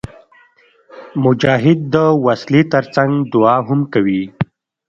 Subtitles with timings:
[1.23, 1.95] مجاهد د
[2.25, 4.23] وسلې تر څنګ دعا هم کوي.